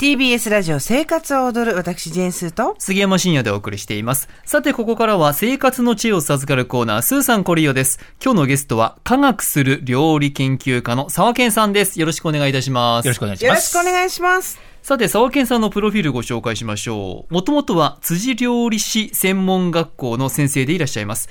[0.00, 4.30] TBS ラジオ生活を踊る私ジェーンスーと杉山深夜でお送りしています。
[4.46, 8.00] さて、ここからは生活の知恵を授かるコーナー、スーさんコリオです。
[8.24, 12.00] 今日のゲストは、科学する料理研究家の沢健さんです。
[12.00, 13.04] よろしくお願いいたします。
[13.04, 13.68] よろしくお願いしよろます。
[13.68, 14.58] しくお願いします。
[14.80, 17.34] さて、沢健さんのプロフィールご紹介しましょう。
[17.34, 21.28] もともとは辻料理師専門学校の先生でいらっしゃいます。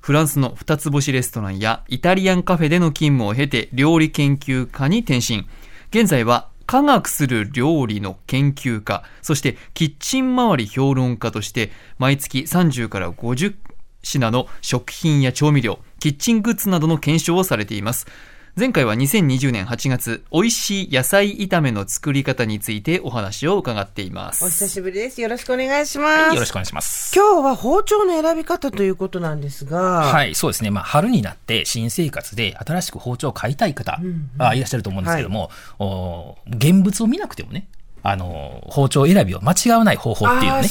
[0.00, 5.48] フランスの二つ星レストランやイタリアンカフェでの勤務を経て料理研究家に転身。
[5.90, 13.54] 現在は科学する料理の研究家、そしてキッチン周り評論家として毎月30から50
[14.02, 18.06] 品の食品や調味料、キッチングッズなどの検証をされています。
[18.54, 24.44] 前回は2020年8月、美味しい野菜炒めの作り方についてお話を伺っています。
[24.44, 25.22] お久しぶりです。
[25.22, 26.34] よろしくお願いします。
[26.34, 27.16] よろしくお願いします。
[27.16, 30.70] 今日は包丁の選び方ということなんですが、はい、そうですね。
[30.70, 33.98] まあ、春になって新生活で新しく包丁を買いたい方、
[34.36, 37.68] あいらっしゃると思うんですけども、お現物を見なくてもね、
[38.02, 40.68] あの、包丁選びを間違わない方法っていうのをね、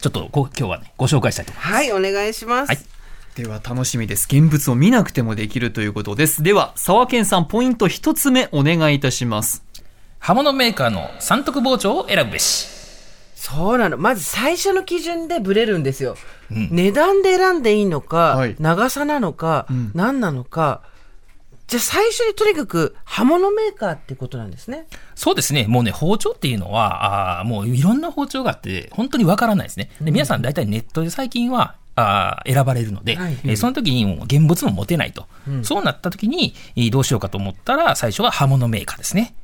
[0.00, 1.74] ちょっとこ今日はね、ご紹介したいと思います。
[1.74, 2.68] はい、お願いします。
[2.68, 2.95] はい
[3.36, 4.26] では楽しみです。
[4.30, 6.42] 現物を見なくてもできるということです。
[6.42, 9.62] では、沢健さんポイント一つ目お願いいたします。
[10.18, 12.66] 刃物メーカーの三徳包丁を選ぶべし。
[13.34, 13.98] そうなの。
[13.98, 16.16] まず最初の基準でブレるんですよ。
[16.48, 20.80] 値段で選んでいいのか、はい長さなのか、何なのか。
[21.66, 24.86] じゃあ最初にとにかく刃物メーカーってことなんですね。
[25.14, 25.66] そうですね。
[25.68, 29.90] もうね、包丁っていうのは、あーもういろんな包丁があって、本当にわからないですね。
[30.00, 35.26] で、皆さん大体ネットで最近は、あー選ばれるので、はいえーその時にもう現物も持てないと。
[35.62, 39.34] そうなった時に、えーどうしようかと思ったら、最初は刃物メーカーですね。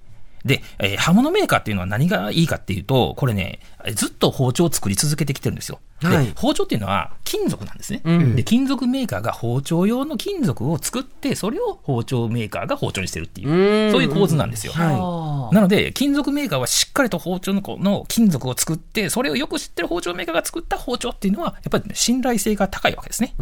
[0.44, 3.58] で、えー刃物メーカーっていうのは何がいいかっていうと、これね、
[3.94, 5.76] ずっと包丁を作り続けてきてるんですよ。
[6.02, 8.02] はいで、包丁っていうのは金属なんですね。
[8.34, 14.72] で、金属メーカーが包丁用の金属を作って、それを包丁メーカーが包丁にしてるっていう、そういう構図なんですよ。
[14.72, 23.34] はなので、金属メーカーはしっかりと包丁のこの金属を作って、それをよく知ってる包丁メーカーが作った包丁っていうのは、やっぱり、ね、信頼性が高いわけですね。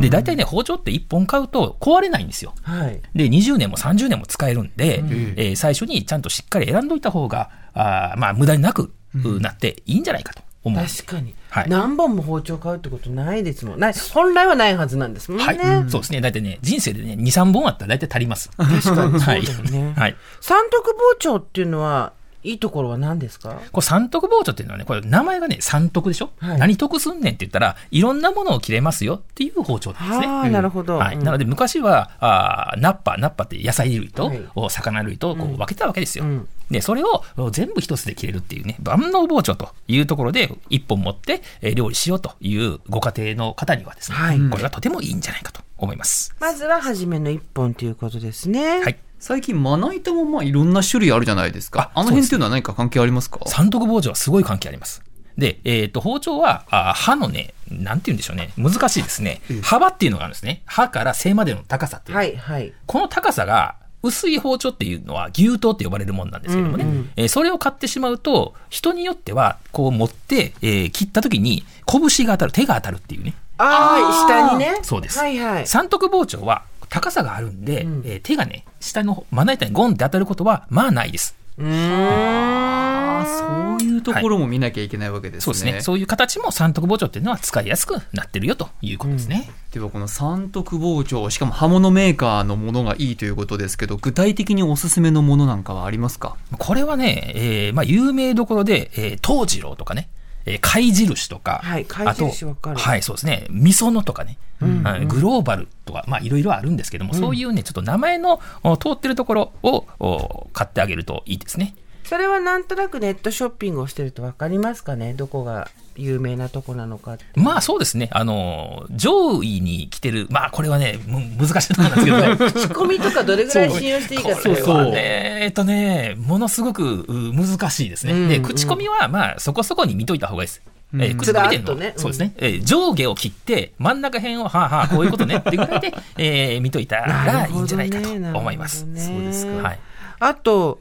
[0.00, 2.54] で、大体ね、包丁って1本買うと壊れないんですよ。
[2.62, 3.00] はい。
[3.14, 5.02] で、20年も30年も使えるんで、
[5.36, 10.84] えー最初にちゃんとしっかり選んどいた方が、あーまあ、無駄になくうなっていいんじゃないかと思う。
[10.86, 13.80] 確かに、はい何本も包丁買うってことないですもん。
[13.80, 15.44] ない本来はないはずなんですもんね。
[15.44, 15.56] はい、
[15.90, 16.20] そうですね。
[16.20, 18.50] 大体ね、人生でね、2、3本あったら大体足ります。
[18.56, 19.94] 確かにそうだよはいね。
[19.96, 20.16] はい。
[20.40, 22.12] 三徳包丁っていうのは、
[22.44, 23.60] いいところは何ですか？
[23.70, 30.26] これ三徳包丁っていうのはね、これ名前がね、三徳でしょ、はい何得すんねんって言ったら、いろんなものを切れますよっていう包丁なんですね。
[30.26, 30.96] ああ、なるほど。
[30.96, 31.16] はい。
[31.16, 36.24] うんなので、昔は、あーナッパ、ナッパって野菜類と、はいお魚類とこう分けてたわけですよ。
[36.24, 46.34] うんで、それをお全部一つで切れるっていうね、万能包丁というところで、一本持って、えー料理しようというご家庭の方にはですね、はいこれがとてもいいんじゃないかと思います。
[46.40, 48.80] まずは初めの一本ということですね。
[48.80, 48.96] はい。
[49.22, 51.92] 最近まな板もまあいろんな種類あるじゃないですか。
[51.94, 53.38] ああの辺っていうのは何か関係ありますか？
[53.46, 55.00] 三徳包丁はすごい関係あります。
[55.38, 59.40] で、えっ、と、包丁は、あ刃のね、なんて言うんでしょうね、難しいですね。
[59.62, 60.62] 幅っていうのがあるんですね。
[60.66, 62.18] 刃から背までの高さっていう。
[62.18, 62.72] はい、はい。
[62.84, 73.34] この高さが、薄い包丁っていうのは牛刀って呼ばれるものなんですけどもね、うんうんえーそれを買ってしまうと、人によっては、こう持って、えー切った時に、拳が当たる、手が当たるっていうね。
[73.58, 74.80] ああ、下にね。
[74.82, 75.66] そうですはい、はい。
[75.68, 81.34] 三徳包丁は高さがあるんで、えー手がね、下のまな板にゴンって当たることは、まあないです。
[81.56, 83.24] うーん。
[83.24, 85.40] そういうところも見なきゃいけないわけですね。
[85.40, 85.80] そうですね。
[85.80, 89.50] そういう形も三徳包丁っていうのは使いやすくなってるよということですね。
[89.72, 96.36] ではこの三徳包丁、しかも刃物メーカーのものがいいということですけど、具体的におすすめのものなんかはありますか？
[96.58, 100.10] これはね、えーまあ、有名どころで、えー、東次郎とかね、
[100.46, 111.74] えー貝印とか、はい貝印あとはい、そうですね、みそのとかね、はいグローバルとか、まあ、いろいろあるんですけども、そういうね、ちょっと名前のお通ってるところをお買ってあげるといいですね。
[112.12, 115.14] それはなんとなくネットショッピングをしてると分かりますかね？
[115.14, 117.16] どこが有名なとこなのか。
[117.36, 122.66] まあそうですね、あの、上位に来てる、まあこれはね、む難しいところなんですけどね。
[122.66, 124.84] 仕込みとかどれぐらい信用していいかってこれは。
[124.90, 128.12] ね、えっとね、ものすごくう難しいですね。
[128.12, 128.32] で、うん。
[128.32, 128.42] うん。
[128.42, 130.62] 口コミは、まあ、そこそこに見といた方がいいです。
[130.92, 131.94] えーうん口コミ店の、ね。
[131.96, 131.98] うん。
[131.98, 135.36] そうですね、えー上下を切って、真ん中辺を、はあはあ、こういうことね。
[135.38, 138.84] ってぐらいで、えー見といたらいいんじゃないかと思います。
[138.84, 139.62] なるほどねそうです。
[139.62, 139.68] か。
[139.68, 139.78] はい。
[140.20, 140.78] あと、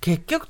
[0.00, 0.48] 結局、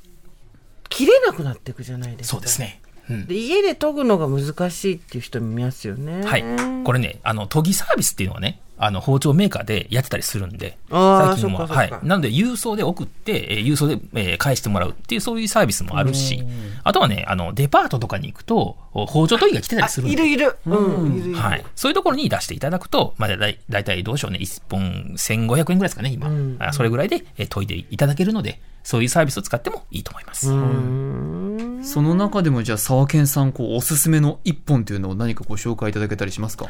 [0.93, 2.37] 切れなくなっていくじゃないですか。
[2.37, 2.81] そうですね。
[3.11, 6.25] うんで家で研ぐのが難しいっていう人もいますよね。
[6.25, 6.45] はい。
[6.85, 11.67] これね、あの、研ぎサービスっていうのはね、あの、包丁メーカーでやってたりするんで、最近は。
[11.69, 11.91] はい。
[12.03, 16.43] なので、郵送で送って、えー郵送で、えー返してもらうっていう、そういうサービスもあるし、
[16.85, 20.57] あとはね、あの、デパートとかに行くと、包丁研ぎが来てたりするんでいるいる。
[20.67, 21.39] うん、いるいる。
[21.39, 21.65] はい。
[21.77, 26.29] そういうところに出していただくと、まあ、だいだいたいどうしようね、1本1500円ぐらいですかね、今。
[26.73, 30.49] それぐらいでえー研いでいただけるので、そういうサービスを使ってもいいと思います。
[31.85, 36.67] その中でもじゃあ沢健さんこうおすすめの一本というのを何かご紹介いただけたりしますか？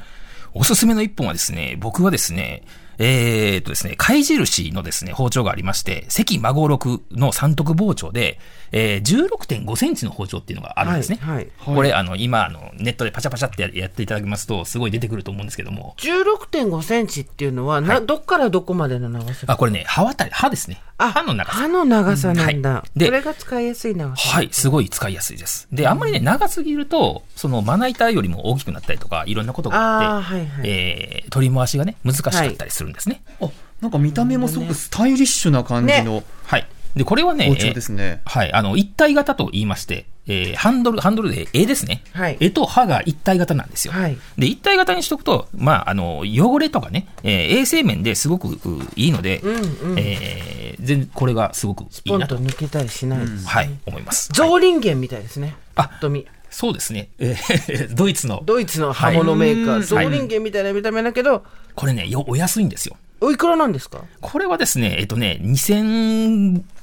[0.54, 2.62] おすすめの一本はですね、僕はですね、
[2.98, 8.38] えーっとですね、貝印のですね、包丁がありまして、関孫六の三徳包丁で、
[8.70, 11.18] えー、16.5センチの包丁っていうのがあるんですね。
[11.20, 11.74] はいはい。
[11.74, 20.80] これ、あの、今、あの、ネットでパチャパチャってややっていただきますと、すごい出てくると思うんですけども、16.5センチっていうのは、な、どっからどこまでの長さあ、これね、刃渡り、刃ですね。
[21.10, 21.58] 刃の長さ。
[21.58, 22.70] 刃の長さなんだ。
[22.70, 24.28] はいでそれが使いやすい長さ。
[24.28, 25.66] はい、すごい使いやすいです。
[25.72, 33.22] で、あんまりね、長すぎると、その、まな板よりも大きくなったりとか、いろんなことがあって、はいはいえー取り回しがね、難しかったりするんですね。
[33.40, 33.48] あ
[33.80, 36.68] なんか見た目もすごくスタイリッシュな感じのはい。
[36.96, 42.02] で、これはね、ねえーはい、あの、一体型と言いまして、えーハンドル、ハンドルで絵ですね。
[42.12, 43.92] はい絵と刃が一体型なんですよ。
[43.92, 48.58] はいで、一体型にしとくと、まあ、あの、汚れとかね、えー衛生面ですごくう
[48.94, 53.46] いいので、うんうんえー全これがすごくいいなと、と抜けたりしないです。
[53.48, 54.30] はい、思います。
[54.32, 55.54] ゾウリンゲンみたいですね。
[55.76, 56.26] あぱっと見。
[56.50, 57.08] そうですね。
[57.18, 62.96] えー ドイツの、ドイツの刃物メーカー、はいゾウリンゲンみたいな見た目だけど、これね、よお安いんですよ。
[63.20, 64.02] おいくらなんですか？
[64.20, 65.38] これはですね、えっとね、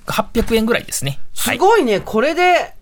[0.10, 1.20] 2800円ぐらいですね。
[1.34, 2.74] すごいね、これで、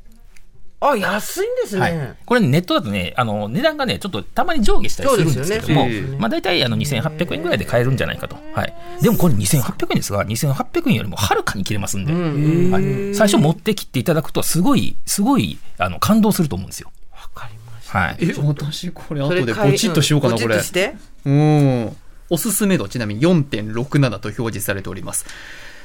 [0.80, 2.18] あ、安いんですはいね。
[2.26, 8.38] これネットだとね、あの、値段がね、ちょっとたまに上下したりするんですけども、ねまあ大体あの2800円ぐらいで買えるんじゃないかと。
[8.54, 8.74] はい。
[9.02, 16.92] でもこれ2800円ですが、2800円よりもはるかに切れますんで、はい、最初持ってきていただくと、すごい、すごい、あの、感動すると思うんですよ。
[17.12, 17.98] わかりました。
[17.98, 18.18] はい。
[18.20, 20.58] え私これ後でポチッとしようかなうんこれ。
[21.26, 21.98] うん
[22.30, 25.26] おすすめ度ちなみに4.67と表示されております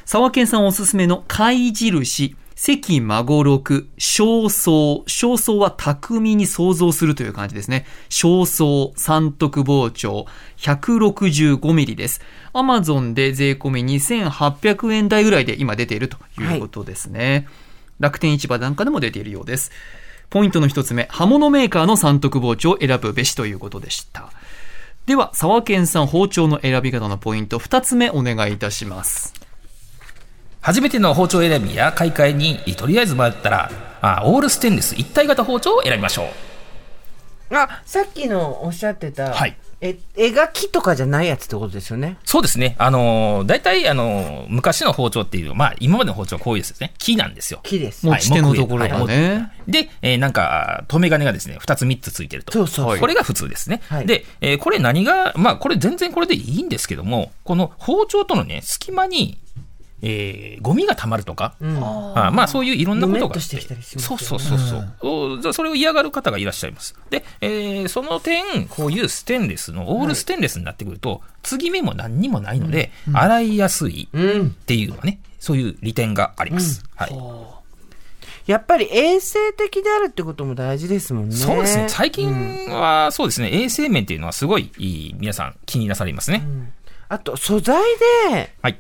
[0.04, 7.87] 沢健さんおすすめの貝印関孫六焦燥焦燥は巧みに想像するという感じですね。
[8.08, 10.26] 焦燥三徳包丁
[10.58, 12.20] 165mm です。
[12.52, 17.49] アマゾンで税込み2800円台ぐらいで今出ているということですね、
[17.99, 19.72] 楽天市場なんかでも出ているようです。
[20.31, 24.31] ポイントの一つ目刃物メーカーの三徳包丁を選ぶべしということでした。
[25.06, 29.34] では、沢健さん包丁の選び方のポイント、二つ目お願いいたします。
[30.62, 33.70] 初めての包丁選びや買い替えに、とりあえず迷ったら、
[34.00, 36.25] あオールステンレス一体型包丁を選びましょ
[37.50, 37.55] う。
[37.55, 42.17] あ、さっきのおっしゃってた、はいえ、描きとかじゃないやつってことですよね？
[42.25, 42.76] そうですね。
[42.79, 46.94] あのー、大体、あのー、昔の包丁っていう、まあ、今までの包丁はこういうですね。
[46.99, 47.59] 木なんですよ。
[47.64, 48.06] 木です。
[48.06, 49.53] 持ち手のところがね。
[49.67, 52.53] で、えーなんか、留め金がですね、2つ3つついてると。
[52.53, 53.82] そうそうそうこれが普通ですね。
[53.88, 59.41] はいで、えーこれ何が、まあ、これ全然これでいいんですけども、この包丁とのね、隙間に、
[60.02, 61.76] えーゴミが溜まるとか、うん。
[61.78, 63.49] あまあそういういろんなことがし
[63.99, 66.94] そうそうそうそう、おじゃあそれを嫌がる方がいらっしゃいます。
[67.10, 74.46] で、えーその点、こういうステンレスの、オールステンレスになってくると、継ぎ目も何にもないので、洗いやすいうん。
[74.49, 76.84] っていうのはね、そういう利点があります。
[76.96, 77.16] はい。
[78.46, 81.37] やっぱり衛生的であるってことも大事ですもんね。
[81.37, 81.88] そうですね。
[81.88, 86.44] 最近は、そうですね、衛生面っていうのはすごいいい皆さん気になされますね。
[87.08, 87.81] あと、素材
[88.31, 88.78] で、はい。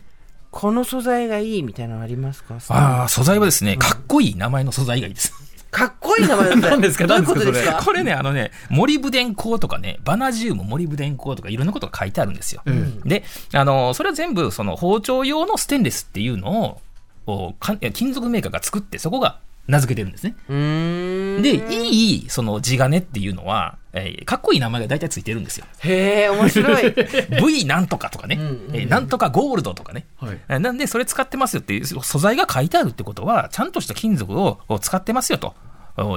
[0.52, 2.58] この素材がいいみたいなのありますか？
[2.68, 5.32] ああ、素材はですね、かっこいい名前の素材がいいです。
[5.70, 7.06] かっこいい名前だった何ですか？
[7.06, 7.82] どういうこと何ですか？
[7.82, 12.62] これね、あのね、モリブデン鋼とかね、バナジウム、モリブデン鋼とかいろんなことが書いてあるんですよ。
[13.06, 16.78] で、あの、それは全部、その包丁用のステンレスっていうの
[17.26, 17.54] を、
[17.94, 20.34] 金属メーカーが作って、そこが名付けてるんですね。
[21.40, 25.66] で、いい、その地金っていうのは、えーかっこいい名前が大体ついてるんですよ。
[25.80, 26.94] へえ、面白い。
[27.60, 28.38] V なんとかとかね、
[28.72, 30.06] えーなんとかゴールドとかね。
[30.18, 35.54] はいえーなんで、それ使ってますよっていう素材が書いてあるってことは、ちゃんとした金属をを使ってますよと。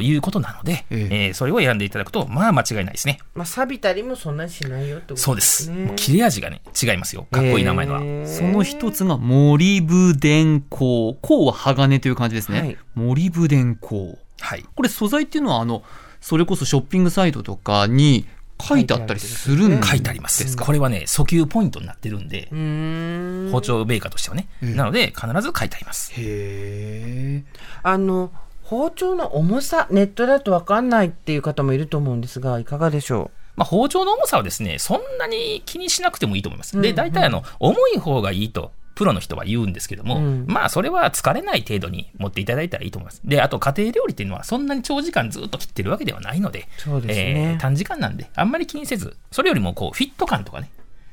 [0.01, 3.19] いうことなので、ええーそれを選んでいただくと、まあ間違いないですね。
[3.33, 5.69] まあ、錆びたりもそんなにしないよってことそうです。
[5.69, 5.87] ね。
[5.87, 7.27] もう切れ味がね、違いますよ。
[7.29, 7.99] かっこいい名前のは。
[8.01, 11.15] へーその一つがモリブデン鋼。
[11.21, 12.59] 鋼は鋼という感じですね。
[12.61, 14.17] はいモリブデン鋼。
[14.39, 14.63] はい。
[14.75, 15.83] これ素材っていうのは、あの、
[16.25, 18.25] それこそショッピングサイトとかに
[18.59, 20.57] 書いてあったりするんですか書いてあります。
[20.57, 23.51] これはね、訴求ポイントになってるんでん。
[23.51, 24.47] 包丁メーカーとしてはね。
[24.59, 26.11] なので、必ず書いてあります。
[26.13, 27.43] へえ。
[27.83, 28.31] あの、
[28.63, 36.81] 包丁の重さ、ネットだとわかんないっていう方もいると思うんですが、いかがでしょまあ、包丁の重さはですね、そんなに気にしなくてもいいと思います。
[36.81, 43.21] で、大体あの、重い方がいいと、プロの人は言うんですけども、うんまあ、それは疲れない程度に持っていただいたらいいと思います。
[43.25, 50.69] で、あと、家庭料理っていうのは、そんなに長時間ずっと切ってるわけではないので、そうですねえー短時間なんで、あんまり気にせず、それよりも、こう、フィット感とかね、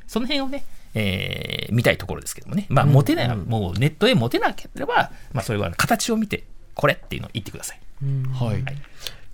[0.06, 2.66] その辺をね、えー見たいところですけどもね。
[2.68, 7.80] まあ、持てない、もうネットで持てなければ、まあ、それは形を見て、これっていうのを言ってください。
[8.32, 8.64] はい。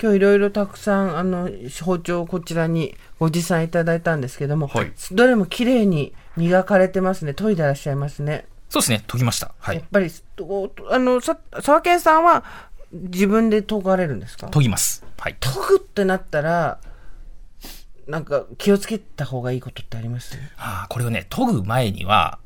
[0.01, 1.51] 今日いろいろたくさんあの
[1.83, 9.53] 包丁をこちらにご持参いただいたんですけども、はいどれも綺麗に磨かれてますね研いでらっしゃいますね、そうですね、研ぎました。
[9.59, 9.85] はいやっ。
[9.91, 12.45] ぱりおあのさ沢健さんは
[12.93, 14.49] 自分で研がれるんですか？
[14.49, 15.05] 研ぎます。
[15.19, 15.37] はい。
[15.41, 16.79] 研ぐってなったら
[18.07, 20.39] なんか気をつけた方がいいことってあります？
[20.57, 22.39] あーこれをね、研ぐ前には、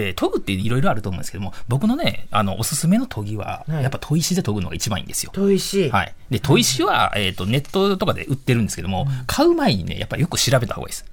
[0.00, 5.32] まあ、えー研ぐっていろいろあると思うんですけども、僕のね、あの、おすすめの研ぎは、はいやっぱ砥石で研ぐのが一番いいんですよ。
[5.34, 6.14] 砥石、はい。
[6.30, 11.04] で、砥石は、えっ、と、ネットとかで売ってるんですけども、買う前にね、やっぱりよく調べた方がいいです。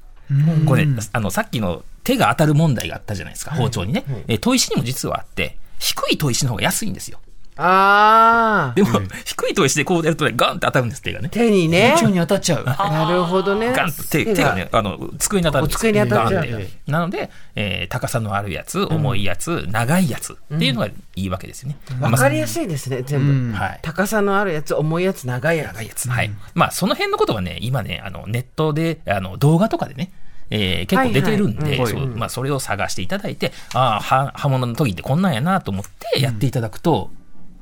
[0.66, 4.04] これ、あの、さっきの手が当たる問題があったじゃないですか、包丁にね。
[4.28, 7.20] えー砥石にも実はあって、低い砥石の方が安いんですよ。
[7.58, 8.90] ああでも、
[9.26, 11.30] 低い砥石でこうやるとね、ガンって当たるんです、手がね。
[11.30, 11.94] 手にね。
[11.96, 12.66] 包丁に当たっちゃう。
[12.66, 13.74] なるほどね。
[13.74, 14.56] ガンと手手が。
[14.56, 15.74] ね、あの、机に当たるんで。
[15.74, 16.48] すお机に当たっちゃう。
[16.88, 21.78] なので、えー高さのあるやつ、重いやつ、長いやつっていうのがいいわけですよね。
[22.00, 23.54] わかりやすいですね全部、うん。
[23.54, 23.80] はい。
[23.82, 25.68] 高さのあるやつ重いやつ長いやつ。
[25.74, 26.10] 長いやつ。
[26.10, 26.32] はい。
[26.54, 30.12] まあ、その辺のことはね、今ね、あの、ネットで、あの、動画とかでね、
[30.50, 37.12] えー結構出てるんで、はいはいそうまあ、それを探していただいて、ああ、は刃物の研ぎってこんなんやなと思ってやっていただくと、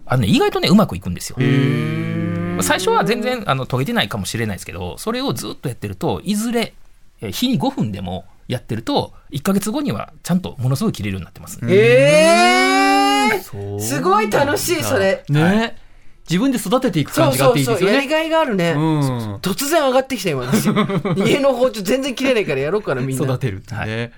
[0.05, 1.37] あのね、意外とね、うまくいくんですよ。
[2.61, 6.73] 最初は全然あの研げてないかもしれないですけど、それをずっとやってると、いずれ、
[7.21, 11.59] えー日に5分でもやってると、1ヶ月後にはちゃんとものすごい切れるようになってます。
[11.67, 15.75] ええそうすごい楽しいそれね、
[16.29, 18.23] 自分で育てていくそう感じがあっていいそうそうやりですよね。
[18.23, 19.35] がいがあるね、うん。
[19.37, 20.65] 突然上がってきた今私
[21.27, 24.11] 家の包丁全然切れないからやろうかなみんな育てるってね。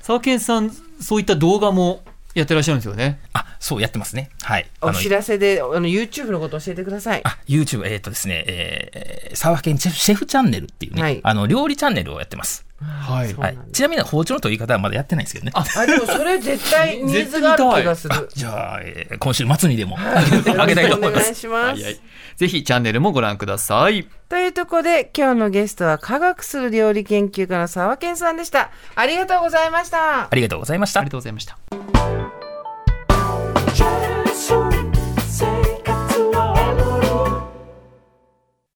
[0.00, 0.70] 沢健さん、
[1.00, 2.02] そういった動画も
[2.34, 3.20] やってらっしゃるんですよね。
[3.32, 4.30] あ、そうやってますね。
[4.42, 4.66] はい。
[4.80, 12.64] お知らせであの YouTube のこと教えてくださいあ、YouTube、えっ、とですね、えー、沢県シェフシェフチャンネルっていうね、はいあの、料理チャンネルをやってます。
[12.82, 13.58] はいはい。
[13.72, 15.52] ちなみに包丁の研ぎ方はまだやってないんですけどね。
[15.54, 21.34] あ、あでもそれ絶対ニーズがある気がするじゃあ、えー今週末にでもあげあげたいと思いますお願い。
[21.34, 22.00] します、はいはい
[22.36, 24.08] ぜひチャンネルもご覧ください。
[24.30, 31.10] というところで今日のゲストは科学する料理研究家の沢健さんでしたありがとうございましたありがとうございましたありが。
[31.10, 32.39] とうございました。